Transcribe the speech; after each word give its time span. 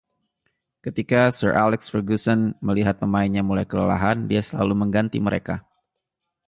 Ketika 0.85 1.21
Sir 1.37 1.51
Alex 1.63 1.81
Ferguson 1.93 2.39
melihat 2.67 2.95
pemainnya 3.01 3.41
mulai 3.49 3.65
kelelahan, 3.71 4.17
dia 4.29 4.41
selalu 4.49 4.73
mengganti 4.81 5.17
mereka. 5.27 5.55